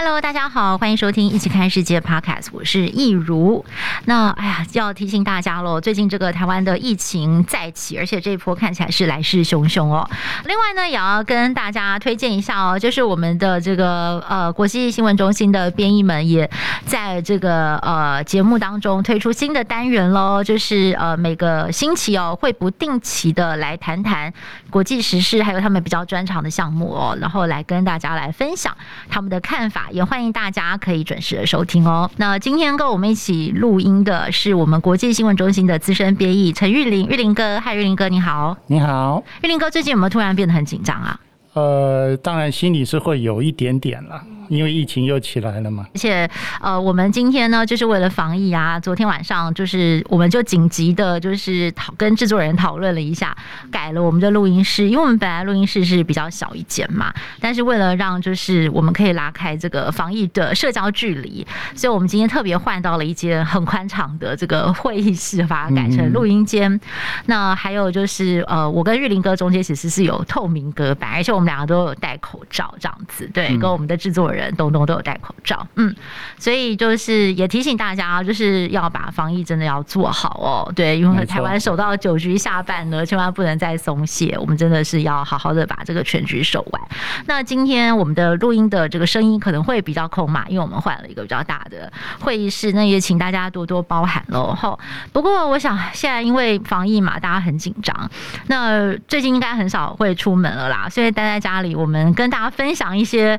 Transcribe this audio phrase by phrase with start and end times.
[0.00, 3.64] Hello，大家好，欢迎收听《一起看世界》Podcast，我是益如。
[4.04, 10.08] 那哎呀，就要提醒大家喽，最近这个台湾的疫情再起，而且这一波看起来是来势汹汹哦。
[10.44, 16.48] 另外呢，也要跟大家推荐一下哦，就是我们的这个呃国际新闻中心的编译们也
[16.86, 24.32] 在这个呃节目当中推出新的单元喽，就是呃每个星期哦会不定期的来谈谈
[24.70, 28.72] 国际时事，还有他们比较专长的项目哦，然后来跟大家来分享
[29.10, 29.86] 他们的看法。
[29.90, 32.10] 也欢迎大家可以准时的收听哦。
[32.16, 38.56] 那今天跟我们一起录音的是我们国际新闻中心的资深编译陈玉林，玉林哥，嗨，玉林哥，你好。
[38.66, 41.20] 你好，玉林哥，最近有没有突然变得很紧张啊？
[41.54, 44.22] 呃，当然心里是会有一点点了。
[44.48, 46.28] 因为疫情又起来了嘛，而且
[46.60, 53.36] 呃，我们今天呢，就是为了防疫啊，昨天晚上就是我们就紧急的，就是讨跟制作人讨论了一下，
[53.70, 66.72] 改了我们的录音室，因为我们本来录音室是比较小一间嘛，但是为了让就是我们可以拉开这个防疫的社交距离，所以我们今天特别换到了一间很宽敞的这个会议室，把它改成录音间。
[66.72, 66.80] 嗯、
[67.26, 74.37] 那还有就是呃，我跟玉林哥中间其实是有透明隔板，而且我们两个都有戴口罩这样子，对，跟我们的制作人。
[74.38, 75.94] 人东东都有戴口罩，嗯，
[76.38, 80.72] 所以就是也提醒大家，就是要把防疫真的要做好哦。
[80.74, 84.36] 对，因为台湾守到九局下半呢，千万不能再松懈。
[84.38, 86.82] 我们真的是要好好的把这个全局守完。
[87.26, 94.54] 那今天我们的录音的这个声音可能会比较空嘛，因为我们换了一个比较大的会议室，那也请大家多多包涵喽。
[94.54, 94.78] 吼，
[95.12, 98.10] 不过我想现在因为防疫嘛，大家很紧张，
[98.46, 103.38] 那最近应该很少会出门了啦，所以待在家里，我们跟大家分享一些。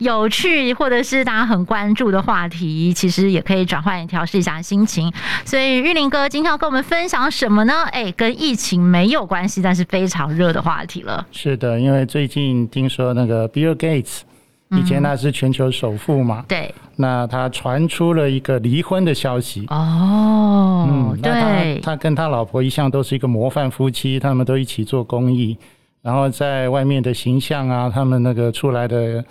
[0.00, 5.12] 有趣或者是大家很关注的话题，其实也可以转换调试一下心情。
[5.44, 7.84] 所以玉林哥今天要跟我们分享什么呢？
[7.92, 11.26] 哎，跟疫情没有关系，但是非常热的话题了。
[11.30, 14.20] 是的，因为最近听说那个 Bill Gates，
[14.70, 19.66] 以前他是全球首富嘛，对、嗯，那他传出了一个离婚的消息。
[19.68, 25.58] 哦，嗯，对，他跟他老婆一向都是一个模范夫妻，他们都一起做公益，
[26.00, 29.22] 然后在外面的形象啊，他们那个出来的。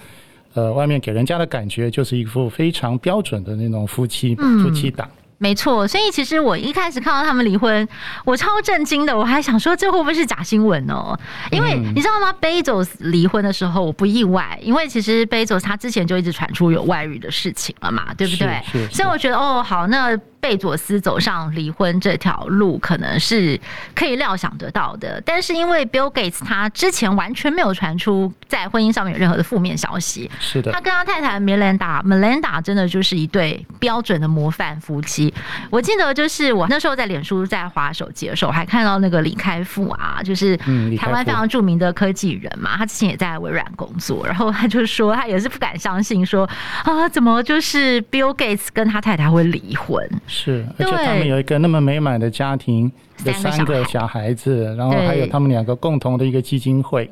[0.54, 5.10] 呃，外面给人家的感觉就是一副非常标准的那种夫妻、嗯、夫妻档。
[5.42, 7.88] 没错，所以其实我一开始看到他们离婚，
[8.26, 11.18] 我超震惊的，我还想说这会不会是假新闻呢？
[11.50, 18.62] 因为你知道吗？Bezos 离婚的时候我不意外，因为其实 Bezos 他之前就一直传出有外遇的事情了嘛，对不对？
[18.92, 20.20] 所以我觉得哦，好，那。
[20.42, 23.60] 贝佐斯走上离婚这条路，可能是
[23.94, 25.22] 可以料想得到的。
[25.26, 35.34] 但是因为 Bill Gates 他之前完全没有传出在婚姻上面有任何的负面消息，是的，他跟他太太 Melinda，Melinda 真的就是一对标准的模范夫妻。
[35.70, 40.56] 我记得就是我那时候在脸书在滑手机的时候，还看到那个李开复啊，就是
[40.98, 46.50] 台湾非常著名的科技人嘛，他之前也在微软工作，然后他就说他也是不敢相信说
[46.84, 50.10] 啊，怎么就是 Bill Gates 跟他太太会离婚？
[50.29, 52.90] 是，而且他们有一个那么美满的家庭，
[53.25, 57.12] 有三个小孩子，然后还有他们两个共同的一个基金会，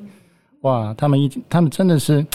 [0.61, 2.25] 哇，他们一他们真的是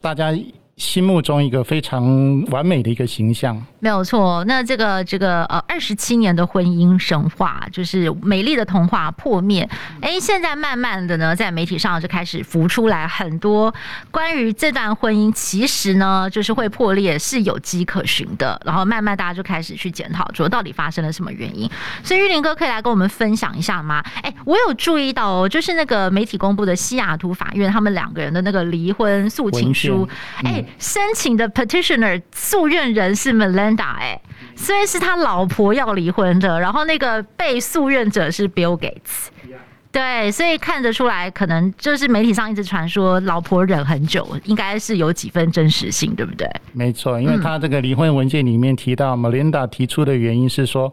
[0.00, 0.32] 大家。
[0.80, 4.42] 心目中一个非常完美的一个形象，没有错。
[4.44, 9.68] 那这个这个呃二十七年的婚姻神话，就是美丽的童话破灭。
[10.00, 13.72] 哎，现在慢慢的呢，在媒体上就开始浮出来很多
[14.10, 18.58] 关于这段婚姻其实呢，就是会破裂是有迹可循的。
[18.64, 21.70] 然后慢慢大家就开始去检讨，说到底发生了什么原因。
[22.02, 24.02] 所以玉林哥可以来跟我们分享一下吗？
[24.22, 30.08] 哎，我有注意到哦，就是那个媒体公布的西雅图法院他们两个人的那个离婚诉请书，
[30.42, 30.64] 哎。
[30.78, 34.20] 申请的 petitioner 诉愿人是 Melinda 哎，
[34.56, 39.28] 虽然是他老婆要离婚的，然后那个被诉愿者是 Bill Gates，
[39.92, 46.48] 对，所以看得出来，可能就是媒体上一直传说老婆忍很久，应该是有几分真实性，对不对？
[46.72, 50.92] 没错，因为他这个离婚文件里面提到，Melinda 提出的原因是说，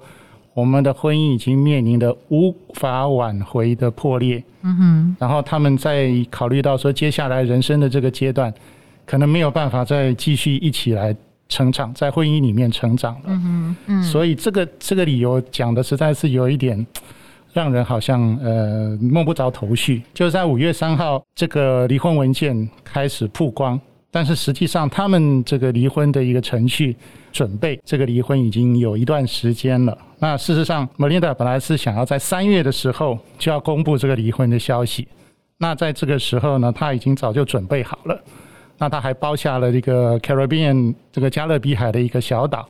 [0.53, 8.51] 我们的婚姻已经面临的无法挽回的破裂，嗯哼，然后他们在考虑到说接下来人生的这个阶段。
[9.07, 11.15] 可能没有办法再继续一起来
[11.49, 13.21] 成长，在婚姻里面成长了。
[13.27, 16.85] 嗯哼，嗯，所以这个这个理由讲的实在是有一点
[17.53, 20.03] 让人好像呃摸不着头绪。
[20.13, 23.79] 就在五月三号，这个离婚文件开始曝光，
[24.11, 26.95] 但是实际上他们这个离婚的一个程序
[27.31, 29.97] 准备，这个离婚已经有一段时间了。
[30.19, 35.07] 那事实上，Melinda 本来是想要在三月的时候就要公布这个离婚的消息。
[35.57, 38.19] 那在这个时候呢，他已经早就准备好了。
[38.77, 42.67] 那他还包下了一个 Caribbean 这个加勒比海的一个小岛。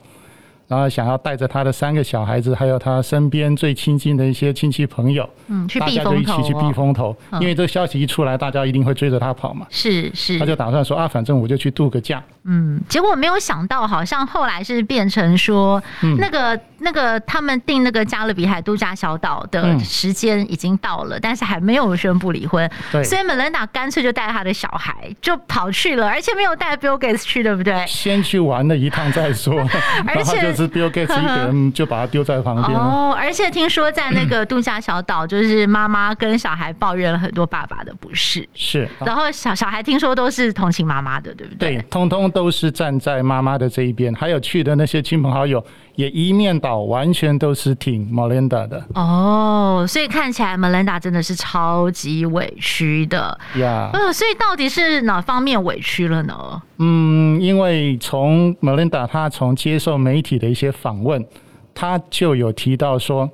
[0.68, 7.16] 然后想要带着他的三个小孩子，还有他身边最亲近的一些亲戚朋友，嗯，去避风头，大家就一起去避风头。
[7.40, 9.66] 因为这个消息一出来，大家一定会追着他跑嘛。
[9.70, 12.22] 是是，他就打算说啊，反正我就去度个假。
[12.44, 15.82] 嗯，结果没有想到，好像后来是变成说，
[16.18, 22.70] 那个那个他们订那个加勒比海度假小岛的时间已经到了，但是还没有宣布离婚。
[22.92, 27.86] 对，所以 Melinda 干脆就带他的小孩就跑去了，而且没有带 Bill Gates 去，对不对？
[27.88, 29.60] 先去玩了一趟再说，
[30.08, 30.48] 而且。
[30.58, 41.76] 是 Bill Gates 一个人就把他丢在旁边哦，而且听说在那个度假小岛，就是妈妈跟小孩抱怨了很多爸爸的不是，是，然后小小孩听说都是同情妈妈的，对不对？
[41.76, 45.64] 对，通通都是站在妈妈的这一边，还有去的那些亲朋好友
[45.98, 48.86] 也一面倒，完全都是挺 Melinda 的。
[48.94, 53.90] 哦，所以看起来 Melinda 真的是超级委屈的呀。
[53.92, 56.62] 呃，所以到底是哪方面委屈了呢？
[56.78, 61.26] 嗯，因为从 Melinda 她从接受媒体的一些访问，
[61.74, 63.28] 他就有提到说，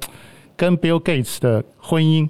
[0.56, 2.30] 跟 Bill Gates 的婚姻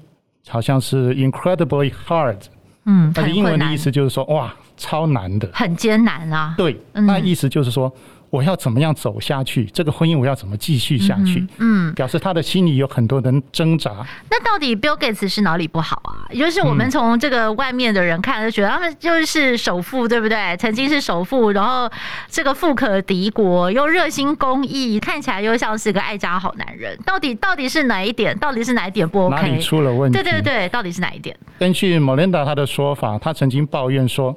[0.50, 2.40] 好像是 incredibly hard。
[2.86, 6.56] 嗯，他的英文的意思就是说，哇，超难的，很艰难啊。
[6.58, 7.94] 对，那意思就是说。
[8.34, 9.64] 我要怎么样走下去？
[9.66, 11.40] 这个婚姻我要怎么继续下去？
[11.60, 13.92] 嗯，嗯，表示他的心里有很多的挣扎。
[14.28, 16.26] 那到底 Bill Gates 是哪里不好啊？
[16.32, 20.58] 也就是我们从这个外面的人看，就觉得他们就是首富，对不对？
[20.58, 21.88] 曾经是首富，然后
[22.28, 26.98] 这个富可敌国，又热心公益，看起来又像是个爱家好男人。
[27.06, 28.36] 到底到底是哪一点？
[28.40, 29.36] 到底是哪一点不 OK？
[29.36, 30.18] 哪里出了问题？
[30.18, 31.38] 对对对，到底是哪一点？
[31.60, 34.36] 根据 Melinda 他的说法，他曾经抱怨说。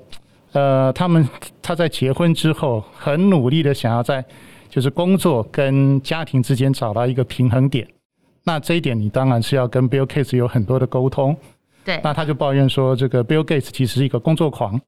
[0.57, 1.29] 呃，他们
[1.61, 4.25] 他在结婚之后很努力的想要在
[4.71, 7.87] 就是工作跟家庭之间找到一个平衡点。
[8.43, 11.37] 那这一点你当然是要跟 Bill Gates 有很多的沟通。
[11.85, 12.01] 对。
[12.03, 14.81] 那他就抱怨说，这个 Bill Gates 其实是一个工作狂，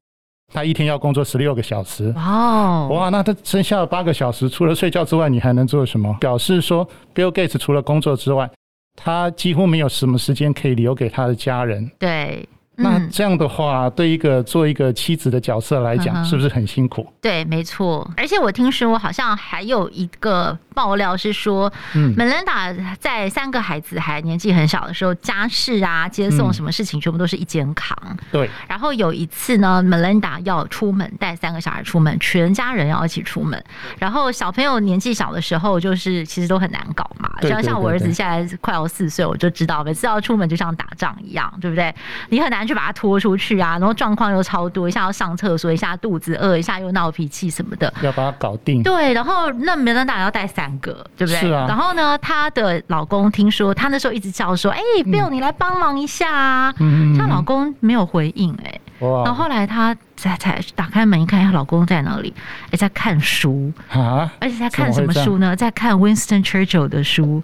[0.51, 2.11] 他一天要工作十六个小时。
[2.15, 2.87] 哦。
[2.91, 6.11] 哇，那他剩下的八个小时除了睡觉之外，你还能做什么？
[6.19, 6.83] 表示说
[7.13, 8.49] Bill Gates 除了工作之外，
[8.95, 11.91] 他几乎没有什么时间可以留给他的家人。
[11.99, 12.49] 对。
[12.79, 17.05] 那这样的话，对一个做一个妻子的角色来讲，是不是很辛苦？
[17.21, 18.09] 对，没错。
[18.15, 27.97] 而且我听说，好像还有一个爆料是说，嗯，Melinda 在三个孩子还年纪很小的时候，家事啊、接送什么事情，全部都是一肩扛。
[28.31, 28.49] 对。
[28.67, 33.61] 然后有一次呢，Melinda 要出门带三个小孩出门，全家人要一起出门。
[33.97, 37.08] 然后小朋友年纪小的时候，就是其实都很难搞
[37.43, 37.49] 嘛。
[37.49, 41.93] 就像像我儿子现在快要四岁，我就知道每次要出门就像打仗一样，对不对？
[42.29, 42.69] 你很难。
[42.69, 48.83] 去把他拖出去啊，然后状况又超多，一下要上厕所，一下肚子饿，一下又闹脾气什么的，要把他搞定。
[48.83, 51.39] 对，然后那梅兰达要带三个，对不对？
[51.39, 51.65] 是啊。
[51.67, 56.71] 然后呢，她的老公听说，她那时候一直叫说：“哎、欸、，Bill，你来帮忙一下啊。
[56.77, 58.88] 嗯”她老公没有回应、欸，哎，哇。
[58.99, 62.33] 然后后来她才才打开门一看，她老公在哪里？
[62.71, 65.55] 哎，在看书啊，而且在看什么书呢？
[65.55, 67.41] 在看 Winston Churchill 的书。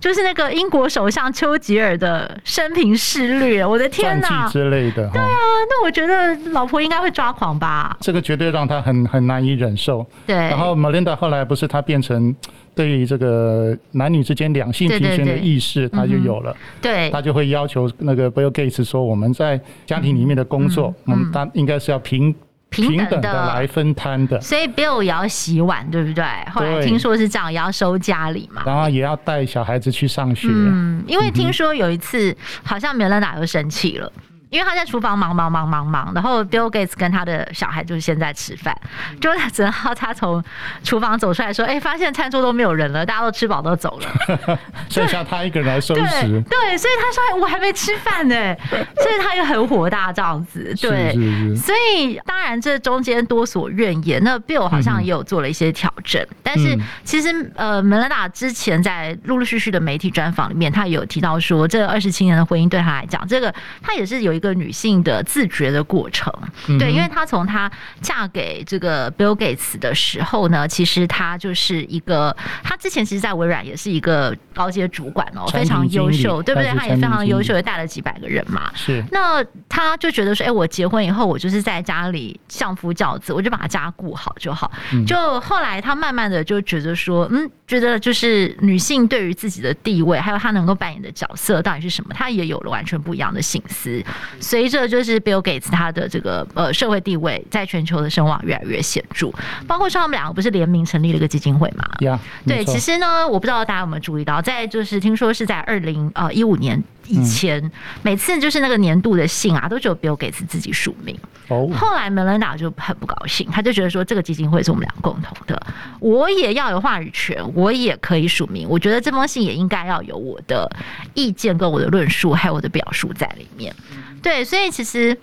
[0.00, 5.08] 就是那个英国首相丘吉尔的生平事略，我的天哪之类的。
[5.08, 5.26] 对啊，
[5.70, 7.96] 那我觉得老婆应该会抓狂吧？
[8.00, 10.06] 这个绝对让他很很难以忍受。
[10.26, 10.36] 对。
[10.36, 12.36] 然后 Melinda 后来不是他变成
[12.74, 16.56] 对于这个男女之间两性平权的意识，他就有了。
[16.80, 17.10] 对。
[17.10, 22.34] 他就会要求那个 Bill Gates 说，我们在家庭里面的工作，我们当应该是要平。
[22.70, 26.24] 平等的来分摊的，所以 Bill 也要洗碗，对不对？
[26.50, 30.48] 后来听说是这样，也要收家里嘛，然后也要带小孩子去上学。
[30.50, 34.12] 嗯，因为听说有一次，好像 Melinda 又生气了。
[34.54, 38.72] 因为他在厨房忙忙忙忙忙，然后 Bill Gates 跟他的小孩就是现在吃饭，
[39.20, 40.42] 就只好他从
[40.84, 44.58] 厨房走出来说：“哎，发现餐桌都没有人了，大家都吃饱都走了，
[44.88, 46.00] 剩下他一个人来收拾。”
[46.48, 48.34] 对，所以他说：“我还没吃饭呢。”
[48.70, 50.72] 所以他又很火大这样子。
[50.80, 54.22] 对，是是是，所以当然这中间多所怨言。
[54.22, 64.54] 那 Bill 好像也有做了一些调整，嗯、但是其实呃，Melinda 之前在陆陆续续的媒体专访里面，他有提到说，这二十七年的婚姻对他来讲，这个他也是有一个。
[64.54, 66.32] 女性的自觉的过程，
[66.78, 67.68] 对，因为她从她
[68.00, 76.70] 嫁给这个 Bill Gates 的时候呢，其实她就是一个，她之前其实，在微软也是一个高阶主管哦，非常优秀，对不对？
[76.70, 78.70] 她也非常优秀，也带了几百个人嘛。
[78.74, 84.70] 是，那她就觉得说，哎，我结婚以后，我就是在家里相夫教子，我就把家顾好就好。
[85.04, 94.02] 就后来她慢慢的就觉得说，嗯，觉觉得就是女性对于自己的地位，还有她能够扮演的角色到底是什么，她也有了完全不一样的心思。
[94.40, 99.30] 随着就是 Bill Gates 他的这个呃社会地位在全球的声望越来越显著，
[99.66, 101.84] 包括说他们两个不是联名成立了一个基金会嘛？
[102.00, 106.82] 呀，对，其实呢，我不知道大家有没有注意到，在就是听说是在二零呃一五年。
[107.06, 107.70] 以前
[108.02, 111.18] 每次就是那个年度的信啊，都只有 Bill Gates 自己署名。
[111.48, 115.66] 哦，后来 Melinda 就很不高兴，他就觉得说这个基金会是我们俩共同的，
[116.00, 118.66] 我也要有话语权，我也可以署名。
[118.68, 120.70] 我觉得这封信也应该要有我的
[121.12, 123.74] 意见跟我的论述，还有我的表述在里面。
[124.22, 125.16] 对，所以其实。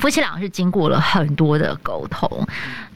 [0.00, 2.28] 夫妻俩是经过了很多的沟通，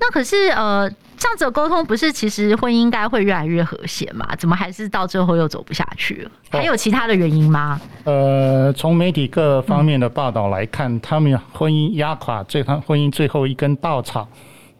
[0.01, 4.35] 那可是呃，这样子的沟通不是其实婚姻应该会越来越和谐嘛？
[4.37, 6.31] 怎么还是到最后又走不下去了？
[6.51, 7.81] 还有其他的原因吗？
[8.05, 14.29] 哦、呃，从媒体各方面的报道来看，嗯、他们婚姻压垮最他婚姻最后一根稻草，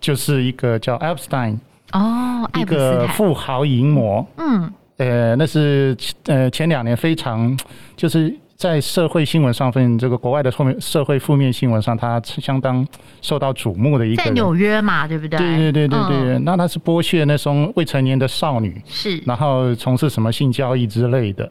[0.01, 1.59] 就是一个叫 Epstein
[1.93, 4.27] 哦，一个富豪淫魔。
[4.37, 5.97] 嗯，呃，那是
[6.27, 7.59] 呃前两年非常
[7.97, 8.35] 就是。
[8.59, 12.85] 在社会新闻上分，这个国外的后面社会负面新闻上，他相当
[13.23, 14.25] 受到瞩目的一个。
[14.25, 15.39] 在纽约嘛，对不对？
[15.39, 16.35] 对对对对对。
[16.35, 21.49] 嗯、那他是剥削那种未成年的少女，是，然后从事什么性交易之类的。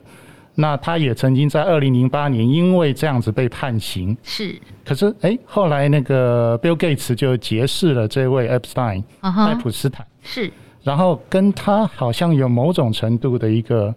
[0.55, 4.15] 那他也曾经在二零零八年因为这样子被判刑。
[4.21, 4.53] 是。
[4.83, 10.05] 可是哎，后来那个 Bill Gates 就结识了这位 Epstein，爱普斯坦。
[10.21, 10.51] 是。
[10.83, 13.95] 然后跟他好像有某种程度的一个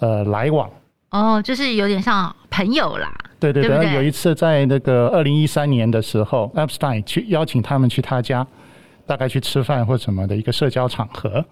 [0.00, 0.68] 呃来往。
[1.10, 3.12] 哦，就是有点像朋友啦。
[3.40, 8.46] 对对对，对对有一次在那个二零一三年的时候，Epstein 去邀请他们去他家，
[9.06, 11.44] 大概去吃饭或什么的一个社交场合。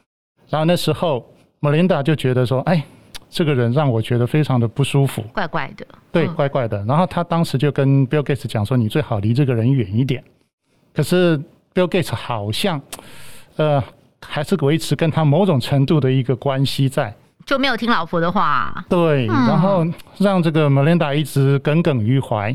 [0.49, 1.25] 然后那时候
[1.61, 2.85] ，Melinda 就觉得说：“哎，
[3.31, 6.85] 这个人让我觉得非常的不舒服，怪怪的。”对，怪怪的。
[6.85, 10.23] 然后他当时就跟 Bill Gates 讲说：“你最好离这个人远一点。”
[10.93, 11.39] 可是
[11.73, 12.81] Bill Gates 好像，
[13.57, 13.83] 呃，
[14.21, 17.15] 还是维持跟他某种程度的一个关系在。
[17.47, 19.87] 就没有听老婆的话，对，然后
[20.19, 22.55] 让这个 Melinda 一直耿耿于怀。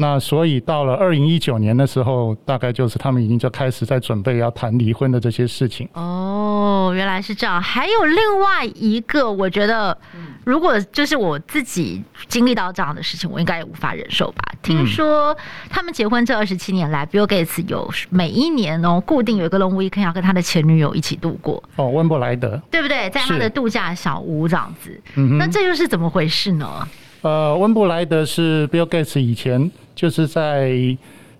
[0.00, 5.86] 那所以到了二零一九年的时候，大概就是他们已经就开始在准备要谈离婚的这些事情。
[5.92, 7.60] 哦，原来是这样。
[7.60, 9.94] 还有另外一个，我觉得
[10.42, 14.42] 如果就是我自己经历到这样的事情，我应该也无法忍受吧。
[14.62, 15.36] 听说
[15.68, 21.62] 他们结婚这二十七年来，Bill Gates 有每一年哦，固定有一个 long weekend 要跟他的前女友一起度过。
[21.76, 23.10] 哦，温布莱德，对不对？
[23.10, 24.98] 在他的度假小屋这样子。
[25.16, 26.88] 嗯，那这又是怎么回事呢？
[27.22, 30.70] 呃，温布莱德是 Bill Gates 以前就是在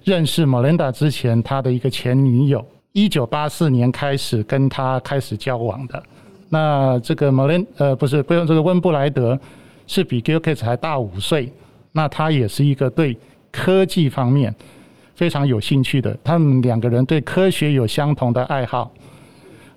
[0.04, 6.02] 认识 Melinda 之前，他的一个前女友，一九八四年开始跟他开始交往的。
[6.50, 9.38] 那这个 Melin 呃，不是，不用这个温布莱德
[9.86, 11.50] 是比 Bill Gates 还大五岁。
[11.92, 13.16] 那他也是一个对
[13.50, 14.54] 科技方面
[15.14, 16.16] 非常有兴趣的。
[16.22, 18.92] 他们两个人对科学有相同的爱好。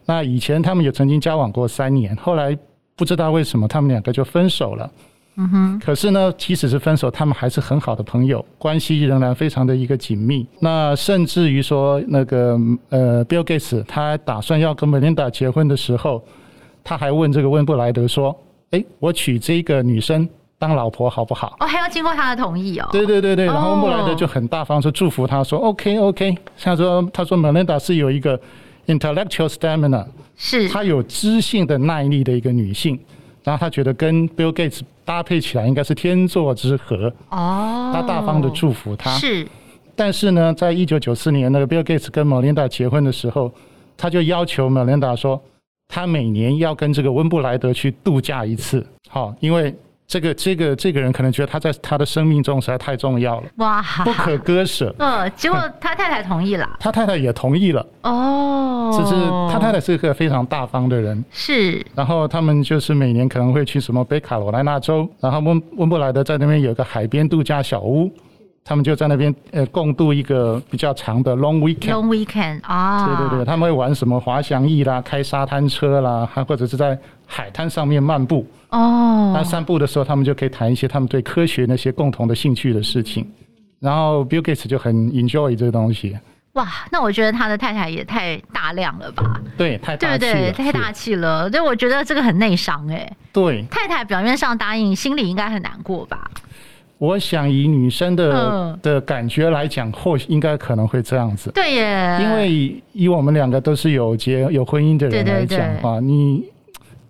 [0.06, 2.58] 那以前他们也曾经交往过三年，后来
[2.96, 4.92] 不知道为什么他们两个就分手了。
[5.36, 10.46] 嗯哼，可是呢，即使是分手，他们还是很好的朋友，关系仍然非常的一个紧密。
[10.60, 12.56] 那甚至于说，那个
[12.90, 16.24] 呃，Bill Gates 他打算要跟 Melinda 结婚的时候，
[16.84, 18.36] 他还问这个温布莱德说
[18.70, 22.88] ：“哎，我娶这个女生当老婆好不好？”哦，还要经过他的同意哦。
[22.92, 28.40] 对对对对，然后温布莱德就很大方说祝福他说、哦、：“OK OK。”他说：“他说 Melinda 是有一个
[28.86, 33.00] intellectual stamina，是她有知性的耐力的一个女性。”
[33.44, 39.12] 然后他觉得跟 Bill Gates 搭配起来应该是天作之合哦，他大方的祝福他。
[39.18, 39.48] 是，
[39.96, 43.52] 但是呢，在一九九四年那个 Bill Gates 跟 Melinda 结婚的时候，
[43.98, 45.42] 他就要求 Melinda 说，
[45.88, 49.74] 他每年要跟这个温布莱德去度假一次，好，因为。
[50.06, 54.94] 这个这个这个人可能觉得他在他的生命中实在太重要了，哇，不可割舍。
[55.00, 57.86] 嗯，结果他太太同意了， 他太太也同意了。
[58.04, 59.16] 哦，就是
[59.52, 61.24] 他太太是一个非常大方的人。
[61.32, 61.84] 是。
[61.96, 68.12] 然后他们就是每年可能会去什么北卡罗来纳州，然后温温布莱德在那边有一个海边度假小屋。
[68.66, 71.92] 他们就在那边呃共度一个比较长的 long weekend。
[71.92, 78.48] long weekend 啊，对对对，他们会玩什么滑翔翼啦、开沙滩车啦，还或者是在海滩上面漫步。
[78.70, 79.34] 哦。
[79.36, 83.30] 那散步的时候，他们就可以谈一些他们对科学那些共同的兴趣的事情。
[83.80, 86.18] 然后 Bill Gates 就很 enjoy 这个东西。
[86.54, 89.42] 哇，那我觉得他的太太也太大量了吧？
[89.58, 90.34] 对，太大气了。
[90.34, 91.50] 对对，太大气了。
[91.50, 93.12] 对，我觉得这个很内伤哎。
[93.34, 93.66] 对。
[93.72, 96.30] 太太表面上答应，心里应该很难过吧？
[97.04, 101.52] 我想以女生的的感觉来讲，或许应该可能会这样子。
[101.52, 106.46] 对耶，因为以我们两个都是有结有婚姻的人来讲的话，你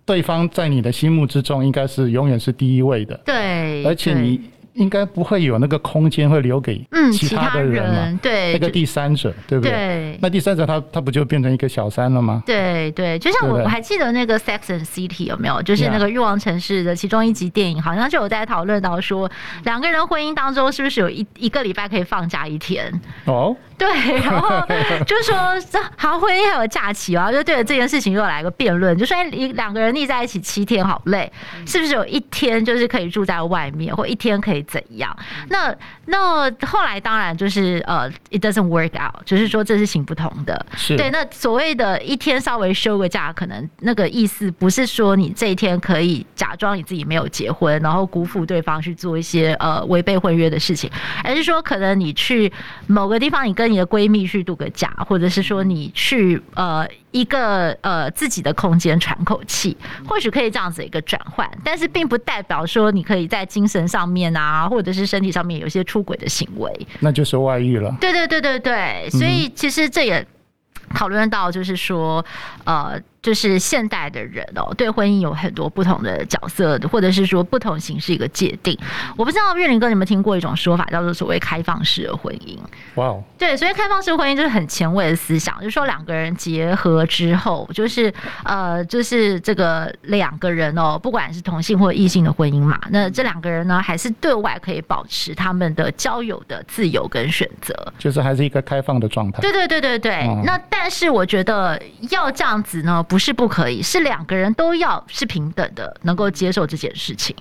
[0.04, 3.16] 对方在你的心目之中应该是永远是第一位的。
[3.24, 4.42] 对，而且你
[4.74, 8.06] 应该不会有那个空间会留给其他的人嘛？
[8.06, 9.72] 嗯、对，那个第三者，对不对？
[9.72, 12.42] 对，那第三者他他不就变成一个小三了吗？
[12.46, 15.62] 对对，就像我我还记得那个《Sex and City》有没有？
[15.62, 19.30] 就是那个欲望城市的其中一集电影，好像就有在讨论到说，
[19.64, 23.02] 两个人婚姻当中是不是有一一个礼拜可以放假一天？
[23.26, 23.56] 哦。
[23.78, 23.90] 对，
[24.22, 24.66] 然后
[25.06, 31.32] 就是说，这好婚姻还有假期啊，就对着这件事情又来个辩论，就说一两个人腻在一起七天好累，
[31.66, 35.16] 是不是有一天就是可以住在外面，或一天可以怎样？
[35.50, 35.74] 那
[36.06, 40.66] 那后来当然就是呃，it doesn't work out，就是说这是行不通的。
[40.76, 50.90] 是对，那所谓的一天稍微休个假，可能那个意思不是说你这一天可以假装你自己没有结婚，然后辜负对方去做一些呃违背婚约的事情，
[51.24, 52.52] 而是说可能你去
[52.88, 67.96] 某个地方，你跟你的闺蜜去度个假，或者是说你去呃一个呃自己的空间喘口气，或许可以这样子一个转换，但是并不代表说你可以在精神上面啊，或者是身体上面有些出轨的行为，那就是外遇了。
[68.02, 70.28] 对对对对对，所以其实这也
[70.94, 72.26] 讨论到就是说
[72.66, 73.00] 呃。
[73.24, 78.78] 就是现代的人哦，对婚姻有很多不同的角色，或者是说不同形式一个界定。
[79.16, 82.58] 我不知道岳林哥，你们听过一种说法，叫做所谓开放式的婚姻？
[82.96, 88.14] 哇哦，对，所以开放式婚姻就是很前卫的思想，就是说两个人结合之后，就是
[88.44, 99.40] 呃，就是这个两个人哦，不管是同性或异性的婚姻嘛，那这两个人呢，还是对外可以保持他们的交友的自由跟选择，就是还是一个开放的状态。
[99.40, 100.28] 对对对对对。
[100.28, 103.02] 嗯、那但是我觉得要这样子呢。
[103.14, 107.36] 不是不可以，是两个人都要是平等的，能够接受这件事情。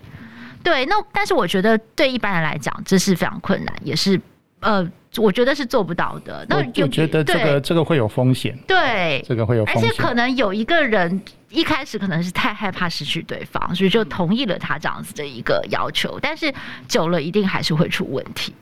[0.63, 4.21] 对，那但是我觉得对一般人来讲，这是非常困难，也是
[4.61, 4.87] 呃，
[5.17, 6.45] 我觉得是做不到的。
[6.47, 16.53] 那我觉得这个这个会有风险，对，这个会有风险，而且可能有一个人一开始可能是太害怕失去对方，所以就同意了他这样子的一个要求，但是
[16.87, 18.55] 久了一定还是会出问题。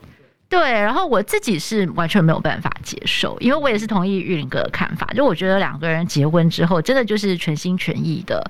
[0.50, 8.44] 对，然后我自己是完全没有办法接受，因为我也是同意玉林哥的看法，就我觉得两个人结婚之后，真的就是全心全意的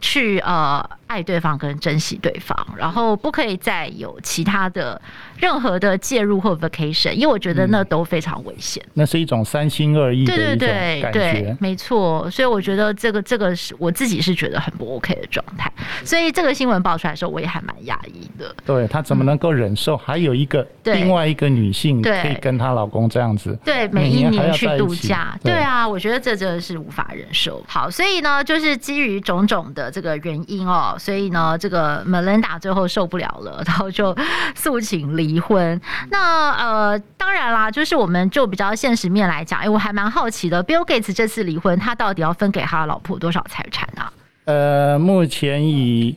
[0.00, 0.82] 去呃。
[1.10, 5.00] 爱对方跟珍惜对方，然后不可以再有其他的
[5.36, 8.80] 任何的介入或 vacation，因为我觉得那都非常危险。
[8.86, 10.68] 嗯，那是一种三心二意的一种
[11.02, 11.12] 感觉。
[11.12, 12.30] 对对对，没错。
[12.30, 15.68] 所以我觉得这个这个是我自己是觉得很不 OK 的状态。
[16.04, 18.54] 所以这个新闻爆出来的时候，我也还蛮压抑的。
[18.64, 19.96] 对，他怎么能够忍受？
[19.96, 25.36] 还有一个另外一个女性可以跟她老公这样子，对，每一年去度假。
[25.42, 27.60] 对啊，我觉得这真的是无法忍受。
[27.66, 30.96] 好，所以呢，就是基于种种的这个原因哦。
[31.00, 34.14] 所以呢，这个 Melinda 最后受不了了， 然后就
[34.54, 35.80] 诉请离婚。
[36.10, 44.02] 那呃，当然啦，就是我们就比较现实面来讲，哎，我还蛮好奇的，Bill Gates 这次离婚，他到底要分给他老婆多少财产呢？
[44.44, 46.14] 呃，目前以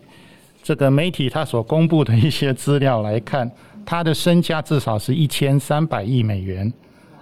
[0.62, 3.50] 这个媒体他所公布的一些资料来看，
[3.86, 6.72] 他的身家至少是一千三百亿美元，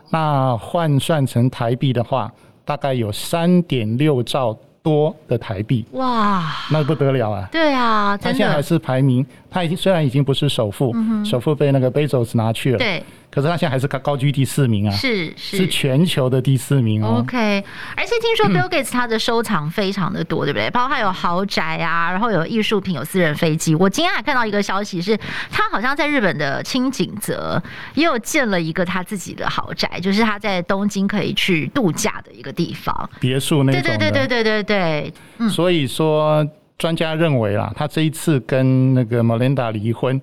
[0.10, 2.32] 那换算成台币的话，
[2.66, 4.58] 大概有三点六兆。
[4.84, 5.86] 多的台币。
[5.92, 7.48] 哇，那不得了啊！
[7.52, 13.04] 对啊，他现在还是排名，他已经虽然已经不是首富，嗯、首富被那个 Bezos 拿去了，对。
[13.32, 17.20] 可是他现在还是高高居第四名啊，是是，是全球的第四名哦。
[17.20, 17.64] OK，
[17.96, 20.70] 而且听说 Bill Gates 他的收藏非常的多，嗯、对不对？
[20.70, 23.74] 包括他有豪宅啊，然后有艺术品，有私人飞机。
[23.74, 25.18] 我今天还看到一个消息是，
[25.50, 27.62] 他好像在日本的清井泽
[27.96, 33.82] 也有建了一个他自己的豪宅，就是他在东京可以去度假的一个地方，别墅那种。
[33.82, 35.14] 对对对对对对对。
[35.38, 36.46] 嗯、所以说，
[36.78, 40.22] 专家认为啊，他这一次跟那个 Melinda 离婚。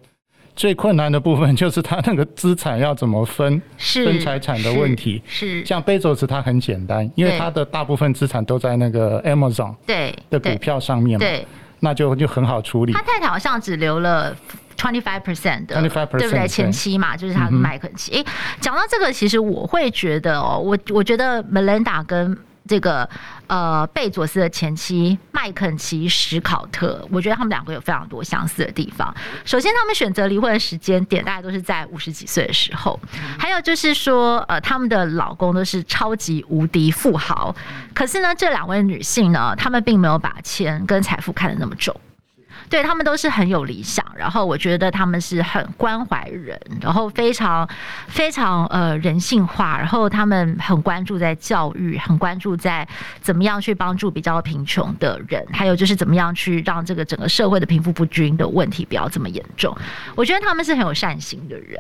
[0.59, 5.23] 最困难的部分就是他那个资产要怎么分，分财产的问题。
[5.25, 11.47] 是像贝佐斯他很简单，因为他的大部分资产都在那个 Amazon 对的股票上面嘛，对，
[11.79, 12.93] 那就就很好处理。
[12.93, 14.37] 他太太好像只留了
[14.77, 16.49] twenty five percent 的，对不对？
[16.49, 18.11] 前期嘛，就是他的麦肯锡。
[18.17, 18.25] 哎，
[18.61, 23.09] 讲到这个，其实我会觉得哦，我我觉得 Melinda 跟这个
[23.49, 29.13] 呃，贝佐斯的前妻麦肯齐史考特，我觉得他们两个有非常多相似的地方。
[29.45, 32.99] 首先，他们选择离婚的时间点大概都是在五十几岁的时候，
[33.39, 37.55] 还有就是说，呃，他们的老公都是超级无敌富豪。
[37.95, 41.99] 可是呢，这两位女性呢，她们并没有把钱跟财富看得那么重。
[42.71, 47.69] 对，他们都是很有理想，然后我觉得他们是很关怀人，然后非常
[48.09, 52.87] 非常呃人性化，然后他们很关注在教育，很关注在
[53.21, 59.75] 怎么样去帮助比较贫穷的人，还有就是怎么样去让这个整个社会的贫富不均的问题不要这么严重。
[60.15, 61.79] 我觉得他们是很有善心的人，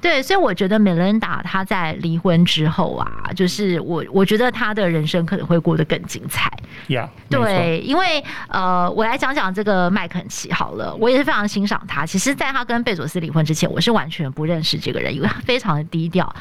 [0.00, 6.50] 对，所以我觉得 Melinda 她在离婚之后啊，就是我我觉得她的人生可能会过得更精彩。
[6.88, 12.06] 呀、yeah，对，因为呃，我来讲讲这个麦肯齐好了，我也是非常欣赏他。
[12.06, 16.34] 其实，在他跟贝佐斯离婚之前，我是完全不认识这个人，因为他非常的低调。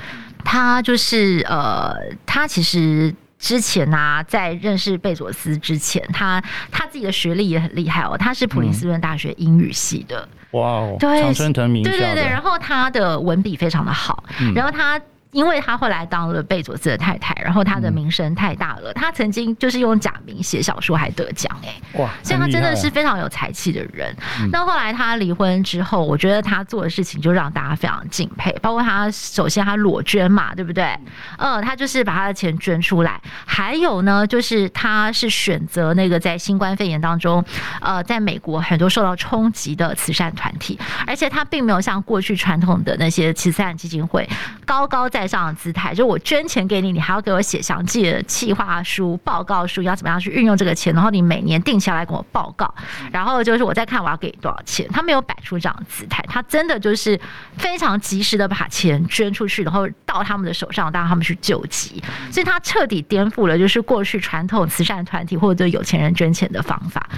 [0.46, 1.94] 他就是呃，
[2.26, 10.30] 他其实之前呢、啊，在认识贝佐斯之前，他他自己的学历也很厉害哦，他是普林斯顿大学英语系的。
[10.52, 11.90] 哇哦，对，常春藤名校。
[11.92, 15.02] 对对对，然后他的文笔非常的好，嗯、然后他。
[15.32, 18.92] 因为他后来当了贝佐斯的太太，然后他的名声太大了。
[18.94, 22.10] 他曾经就是用假名写小说还得奖哎，哇！
[22.24, 24.16] 所以他真的是非常有才气的人。
[24.52, 28.52] 那后来他离婚之后，我觉得他做的事情就让大家非常敬佩。
[28.60, 30.98] 包括他首先他裸捐嘛，对不对？
[31.38, 33.22] 呃，他就是把他的钱捐出来。
[33.46, 37.46] 还有呢，就是他是选择那个在新冠肺炎当中，
[37.82, 44.28] 呃，在美国很多受到冲击的慈善团体，而且他并没有像过去传统的那些慈善基金会
[44.66, 45.19] 高高在。
[45.20, 52.74] 在上的姿态，就我捐钱给你，你还要给我写详细的计划书、报告书，要怎么样去运用这个钱，然后你每年定期来跟我报告，
[53.12, 54.88] 然后就是我再看我要给你多少钱。
[54.94, 57.20] 他没有摆出这样的姿态，他真的就是
[57.58, 62.02] 非常及时的把钱捐出去，然后到他们的手上，让他们去救急。
[62.32, 67.10] 所以他彻底颠覆了就是过去传统慈善团体或者有钱人捐钱的方法。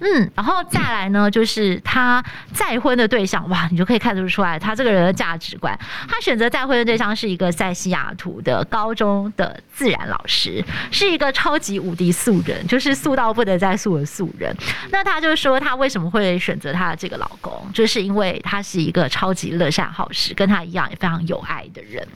[0.00, 5.74] 嗯，然后再来呢，就是他再婚的对象，哇，你就可以看得出来他这个人的价值观。
[6.06, 7.45] 他选择再婚的对象是一个。
[7.50, 14.54] 在西雅图的高中的自然老师，是一个超级无敌素人，就是素到不能再素的素人。
[14.90, 22.06] 那他就说，他为什么会选择他的这个老公，就是因为他是一个超级乐善好施，跟他一样也非常有爱的人。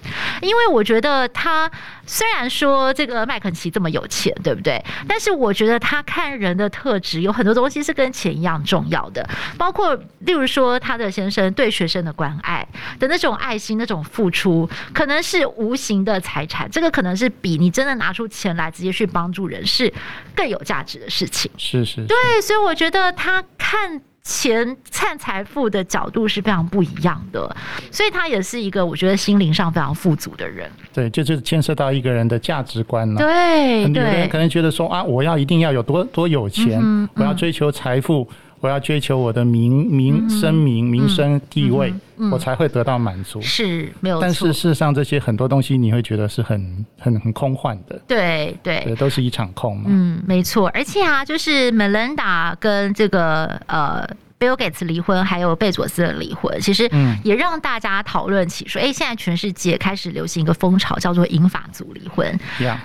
[0.40, 1.70] 因为我觉得他
[2.06, 4.82] 虽然说这个麦肯齐这么有钱，对不对？
[5.06, 12.66] 但是我觉得他看人的特质有很多东西是跟钱一样重要的，包括例如说他的先生对学生的关爱
[12.98, 15.19] 的那种爱心、那种付出，可能。
[15.22, 19.92] 是无形的财产，这个可能是比你真的拿出钱来直接去帮助人是
[20.34, 21.50] 更有价值的事情。
[21.56, 27.56] 是是，是，对，所以我觉得他看钱、看财富的角度是非常不一样的，
[27.90, 30.70] 所以他也是一个我觉得心灵上非常富足的人。
[30.92, 33.18] 对，这就是牵涉到一个人的价值观了。
[33.18, 38.28] 对，有的人可能觉得说啊，我要一定要有多多有钱，嗯嗯、我要追求财富。
[38.60, 41.92] 我要追求我的名名声名名声地位，
[42.30, 43.40] 我才会得到满足。
[43.40, 48.00] 是没有，但是事实上，这些很多东西你会觉得是很很很空幻的。
[48.06, 49.84] 对对，都是一场空嘛。
[49.88, 50.68] 嗯，没错。
[50.74, 54.06] 而且啊，就是 Melinda 跟这个呃。
[54.40, 56.90] Bill Gates 离婚，还有贝佐斯的离婚，其实
[57.22, 62.26] 也让大家讨论起说，哎、欸，现在全世界开始流行一个风潮，叫做银法族离婚。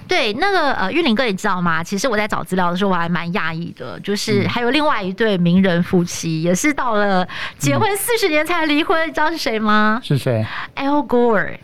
[0.05, 1.81] 对，那个呃，玉林哥，你知道吗？
[1.81, 7.25] 其实我在找资料的时候，我还蛮讶异的，就是还有另外一对名人夫妻，也是到了
[7.57, 10.01] 结婚四十年才离婚，你知道是谁吗？
[10.03, 11.57] 是谁？Al Gore。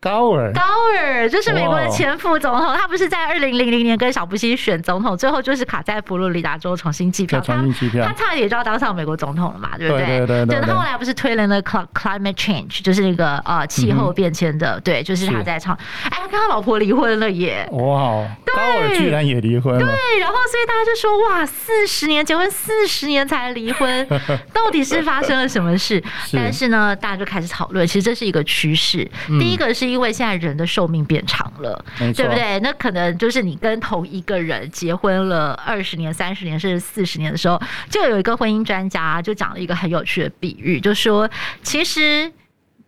[0.00, 0.62] 高尔，高
[0.96, 10.06] 尔就是美国的前副总统，他不是在二零零零年跟小布希选总统，最后就是卡在佛罗里达州重新计票，重新计票，他差点就要当上美国总统了嘛，对不对？
[10.06, 15.76] 对对对，他后来不是推了那个 climate change，就是那个呃气候变迁的，对，就是他在唱。
[16.04, 17.68] 哎，他跟他老婆离婚了耶！
[17.72, 19.80] 哇，高尔居然也离婚了。
[19.80, 24.06] 对，然后所以大家就说哇，四十年结婚四十年才离婚，
[24.54, 26.02] 到底是发生了什么事？
[26.32, 29.06] 但是呢，大家就开始讨论，其实这是一个趋势。
[29.38, 29.89] 第一个是。
[29.90, 32.58] 因为现在人的寿命变长了，对不对？
[32.60, 41.28] 那可能就是你跟同一个人结婚了二十年、三十年甚至四十年的时候，就有一个婚姻专家就讲了一个很有趣的比喻，就说
[41.62, 42.30] 其实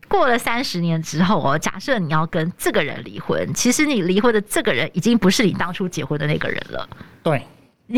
[0.09, 6.89] 过了三十年之后哦，假设你要跟这个人离婚，其实你离婚的这个人已经不是你当初结婚的那个人了。
[7.23, 7.43] 对。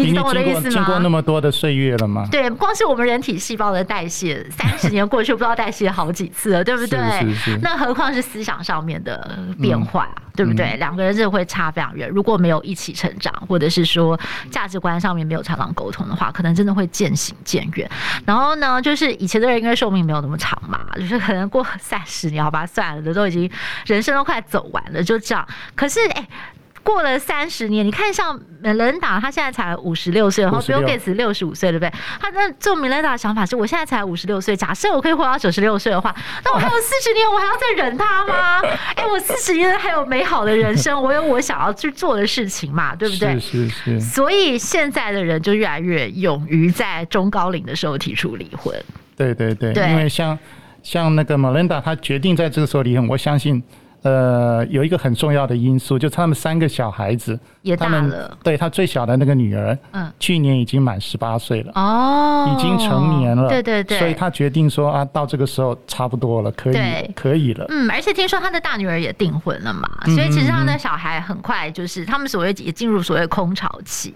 [0.03, 0.71] 你懂我的意思吗？
[0.71, 2.27] 经过那么多的岁月了吗？
[2.31, 6.99] 对，光是我们人体细胞的代谢， 三十年过去，不知道代谢好几次了，对不对？
[7.21, 7.59] 是是是。
[7.63, 10.77] 那何况是思想上面的变化，嗯、对不对？
[10.79, 12.09] 两、嗯、个人真的会差非常远。
[12.09, 14.19] 如果没有一起成长，或者是说
[14.51, 17.89] 价值观上面没有常常沟通的话，可能真的会渐行渐远。
[18.27, 23.49] 然后呢，就是以前的人因为寿命没有那么长嘛，就是可能过三十年，好吧，算了的，都已经
[23.87, 25.47] 人生都快走完了，就这样。
[25.77, 26.27] 可是，哎。
[26.85, 31.91] 过了三十年，你看像米兰达，他现在才五十六岁，然后 Bill Gates 六十五岁，对不对？
[32.21, 38.61] 他那做米兰达的想法是，我现在才五十六岁，假设我可以活到九十六岁的话，那我 还有四十年，我还要再忍他吗？
[38.95, 43.41] 哎，我四十年还有美好的人生，我有我想要去做的事情嘛，对不对？
[43.41, 44.01] 是是是。
[44.01, 48.75] 所以现在的人就越来越勇于在中高龄的时候提出离婚。
[49.17, 50.39] 对对对，对因为像
[50.83, 53.63] 像那个米兰达，他决定在这个时候离婚，我相信。
[54.05, 58.37] 呃，有一个很重要的因素，就是他们三个小孩子也大了。
[58.43, 63.49] 对，他最小的那个女儿，嗯，去年已经满十八岁了，哦，已经成年了。
[63.49, 63.99] 对对对。
[63.99, 67.65] 所以他决定说啊，到这个时候差不多了，可以，可以了。
[67.71, 74.15] 嗯，而且听说他的大女儿也订婚了嘛，所以其实他的小孩很快就是他们所谓也进入所谓空巢期，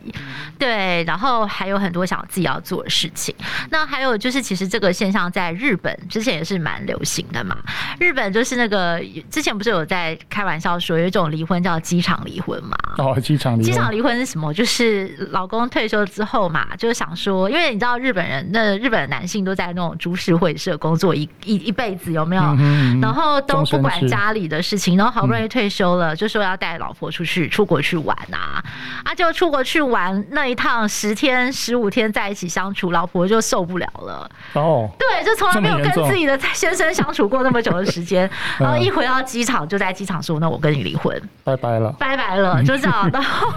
[0.58, 3.34] 对，然后还有很多想自己要做的事情。
[3.70, 7.56] 那还有就是，其实这个现象在日本之前也是蛮流行的嘛。
[7.98, 12.76] 日本就是那个之前不是有在开玩笑说有一种离婚叫机场离婚嘛？
[12.98, 13.64] 哦，机场离婚。
[13.64, 14.52] 机场离婚是什么？
[14.52, 22.42] 就是老公退休之后嘛，就是想说，因为你知道日本人，那日本的男性都在那种株式会社工作一一一辈子，有没有？
[22.42, 28.62] 嗯嗯、然后都不管家里的事情，然后好不容易退休了，嗯、就说要带老婆出去出国去玩啊
[29.04, 29.14] 啊！
[29.14, 34.30] 就出国去玩那一趟十天十五天在一起相处，老婆就受不了了。
[34.54, 43.08] 哦，对，就从来没有跟自己的先生相处过那么久的时间， 然后一回到机场就在机场说：“那我跟你离婚，拜拜了，拜拜了。”就这样。
[43.12, 43.52] 然后，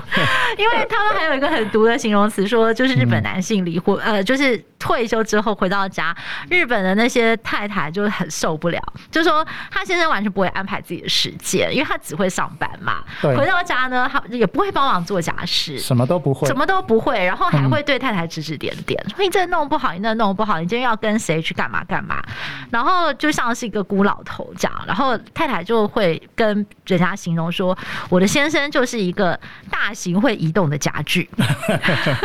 [0.57, 4.63] 因为他们还有一个很毒的形容词，说就是日本男性离婚，呃，就是。
[4.81, 6.13] 退休之后回到家，
[6.49, 13.03] 日本的那些太太就很受不了，就说他先生完全不会安排自己的时间，因为他只会上班嘛。
[13.21, 22.19] 回到家呢，他也不会帮忙做家事，什么都不会，什么都不会，然后还会对太太指指点点，你这弄不好，你那弄不好，你今天要跟谁去干嘛干嘛，
[22.71, 27.77] 然后就像是一个孤老头这样，然后太太就会跟人家形容说，
[28.09, 29.39] 我的先生就是一个
[29.69, 31.29] 大型会移动的家具，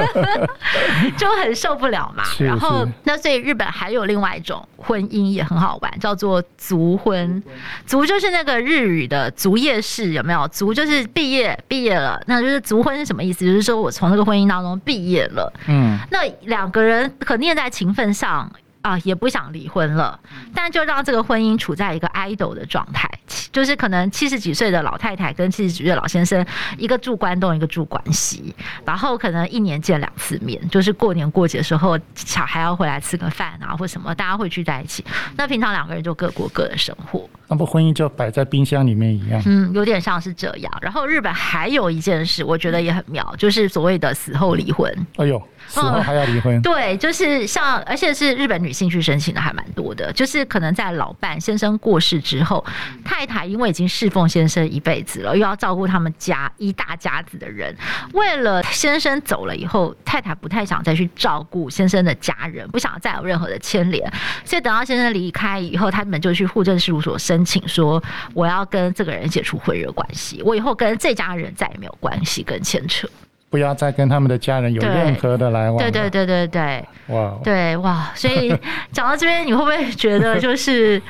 [1.19, 2.25] 就很受不了嘛。
[2.47, 7.43] 然后，那所以日本还有另外一种婚姻也很好玩，叫做族婚。
[7.87, 10.47] 族就是那个日语的卒业式，有没有？
[10.49, 13.45] 族就是毕业，毕业了，那就是族婚是什么意思？
[13.45, 15.53] 就是说我从那个婚姻当中毕业了。
[15.67, 18.51] 嗯，那两个人可念在情分上。
[18.87, 20.17] 啊，也不想离婚了，
[20.55, 23.11] 但就让这个婚姻处在一个 idle 的状态，
[23.51, 26.47] 就是可能七十几岁的老太太跟七十几岁的老先生，
[26.79, 35.05] 一个住关东，一个住关西，然后可能一年见两次面，就是过年过节的时候，小孩要回来吃个饭啊，或什么，大家会聚在一起。
[35.37, 39.43] 那平常两个人就各过各的生活，那不婚姻就摆在冰箱里面一样。
[39.47, 40.73] 嗯，有点像是这样。
[40.81, 45.07] 然后日本还有一件事，我觉得也很妙，就是所谓的死后离婚。
[45.17, 45.43] 哎呦。
[45.69, 46.57] 死后还要离婚？
[46.57, 50.13] 嗯，对，就是像，而且是日本女性去申请的还蛮多的。
[50.13, 52.65] 就是可能在老伴先生过世之后，
[53.05, 57.77] 太太因为已经侍奉先生一辈子了，又要照顾他们家一大家子的人，
[58.13, 64.09] 为了先生走了以后，太太不太想再去照顾先生的家人，不想再有任何的牵连，
[64.45, 68.03] 所以等到先生离开以后，他们就去户政事务所申请说，
[68.35, 73.09] 我要跟这个人解除婚约关系，我以后跟这家人再也没有关系跟牵扯。
[73.49, 75.79] 不要再跟他们的家人有任何的来往。
[75.79, 78.49] 对对对对对，哇，对哇，所以
[78.91, 81.01] 讲到这边，你会不会觉得就是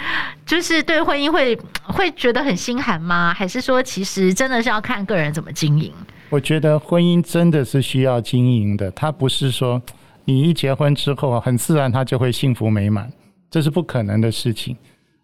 [0.44, 3.32] 就是对婚姻会会觉得很心寒吗？
[3.32, 5.90] 还是说其实真的是要看个人怎么经营？
[6.28, 9.80] 我觉得婚姻真的是需要经营的，它不是说
[10.26, 13.10] 你一结婚之后很自然它就会幸福美满，
[13.50, 14.76] 这是不可能的事情。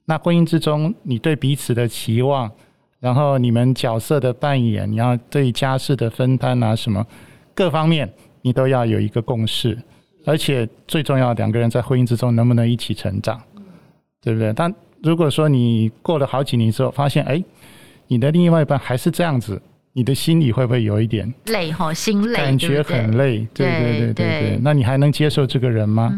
[0.04, 2.50] 那婚姻之中，你对彼此的期望。
[3.00, 7.04] 然后你们角色的扮演，你要对家事的分担啊，什么
[7.52, 8.08] 各方面
[8.42, 9.76] 你都要有一个共识，
[10.24, 13.42] 而且最重要，两个人在婚姻之中能不能一起成长，
[14.22, 14.52] 对不对？
[14.52, 17.42] 但如果说你过了好几年之后，发现哎，
[18.06, 19.60] 你的另外一半还是这样子，
[19.92, 21.72] 你的心里会不会有一点累？
[21.72, 24.60] 哈，心累，感觉很累，对对对对对。
[24.62, 26.16] 那你还能接受这个人吗？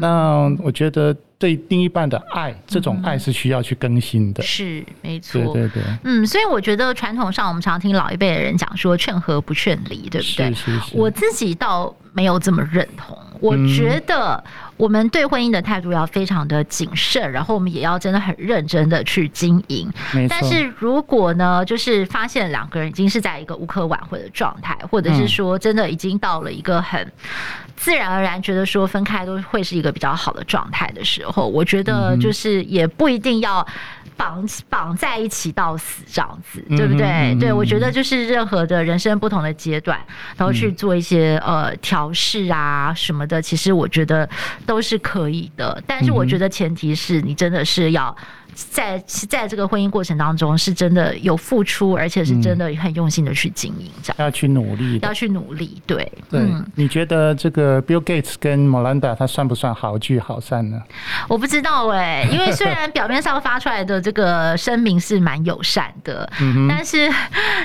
[0.00, 1.16] 那我觉得。
[1.40, 4.42] 对另一半的爱，这种爱是需要去更新的。
[4.42, 5.42] 嗯、是，没错。
[5.54, 5.82] 对对对。
[6.04, 10.52] 嗯，所以我觉得传统上我们常听老一辈的人讲说“劝和不劝离”，对不对？
[10.52, 10.92] 是是是。
[10.92, 13.18] 我自己倒没有这么认同。
[13.40, 14.44] 我觉得
[14.76, 19.90] 我们对婚姻的态度要非常的谨慎，然后我们也要真的很认真的去经营。
[20.12, 20.36] 没错。
[20.38, 27.10] 但是如果呢，就是发现两个人已经是在一个无可挽回的状态，或者是说真的已经到了一个很
[27.80, 33.66] 自然而然觉得说分开都会是一个比较好的状态的时候，我觉得就是也不一定要
[34.18, 37.34] 绑绑在一起到死这样子，对不对？
[37.40, 39.98] 对，我觉得就是任何的人生不同的阶段，
[40.36, 44.28] 然后去做一些呃调试啊什么的，其实我觉得
[44.66, 45.82] 都是可以的。
[45.86, 48.14] 但是我觉得前提是你真的是要。
[48.54, 55.80] 在在这个婚姻过程当中，是真的有付出，而且是真的很用心的去经营，这样、嗯、要去努力，要去努力。
[55.86, 56.40] 对，对。
[56.40, 60.80] 嗯、你觉得这个 Bill Gates 跟 Melinda 他算不算好聚好散呢？
[61.28, 67.10] 我不知道哎、欸，因为虽然表面上发出来的这个声明是蛮友善的，嗯、哼但是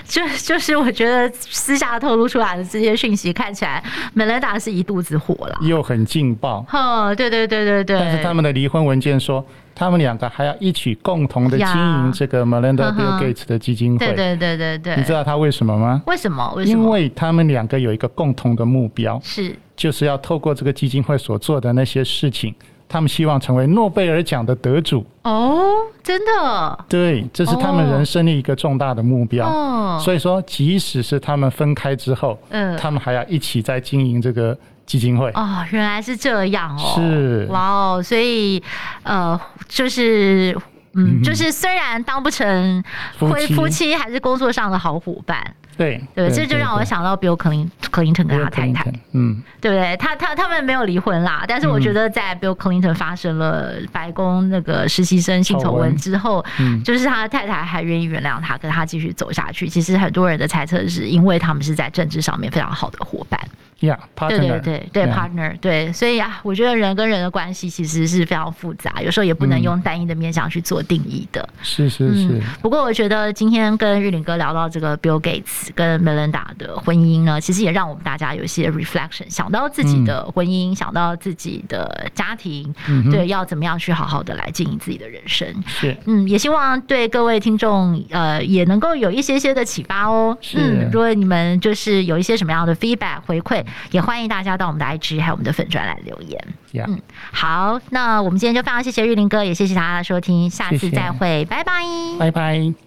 [0.06, 3.84] 就就是我觉得私下透露出来的这些讯息，看起来
[4.16, 6.66] Melinda 是一肚子火了，又很劲爆。
[6.72, 8.00] 哦，对对对对对。
[8.00, 9.46] 但是他们的离婚文件说。
[9.76, 14.08] 他们两个还要一起共同的经营这个 Melinda Bill Gates 的基金会。
[14.08, 14.96] 对对对对对。
[14.96, 16.02] 你知道他为什么吗？
[16.08, 16.54] 为什么？
[16.56, 16.84] 为什么？
[16.84, 22.56] 因为他们两个有一个共同的目标，是就是要透过这个基金会所做的那些事情。
[22.88, 25.60] 他们希望成为诺贝尔奖的得主哦，
[26.04, 26.86] 真的？
[26.88, 29.48] 对，这是他们人生的一个重大的目标。
[29.48, 34.56] 哦，所以说，即使是他们分开之后，嗯，他们还要一起在经营这个
[34.86, 35.30] 基金会。
[35.32, 36.94] 哦，原来是这样哦。
[36.96, 38.62] 是哇哦，所以
[39.04, 40.58] 呃，就是
[40.94, 42.84] 嗯，就是虽然当不成
[43.18, 45.56] 夫妻，夫妻还是工作上的好伙伴。
[45.78, 49.98] 对对，这就让我想到 Bill Clinton 跟他太太，嗯，对不对？
[49.98, 59.68] 他他他们没有离婚啦，但是我觉得在 Bill Clinton 发生了白宫那个实习生性丑闻之后，嗯，就是他的太太还愿意原谅他，跟他继续走下去。
[59.68, 63.38] 其实很多人的猜测是因为他们是在政治上面非常好的伙伴。
[63.82, 64.00] Yeah.
[64.16, 71.48] 对对对对 partner 对，所以啊，我觉得人跟人的关系其实是非常复杂，有时候也不能用单一的面向去做定义的。
[71.62, 72.42] 是是是、嗯。
[72.62, 85.48] 不过我觉得今天跟玉林哥聊到这个 Bill Gates 跟 Melinda 的婚姻呢，其实也让我们大家有一些 reflection，想到自己的婚姻，嗯、想到自己的家庭，嗯、对，要怎么样去好好的来经营自己的人生。
[85.68, 90.36] 是，嗯，也希望对各位听众呃也能够有一些些的启发哦。
[90.40, 90.58] 是。
[90.60, 93.65] 嗯，如果你们就是有一些什么样的 feedback 回馈。
[93.92, 96.48] 也欢迎大家到我们的 IG 还有我们的粉专来留言。
[96.72, 96.86] Yeah.
[96.88, 97.02] 嗯，
[97.32, 101.74] 好，那我们今天就非常谢谢玉林哥，也谢谢大家的收听，下次再会，谢谢拜拜，
[102.20, 102.85] 拜拜。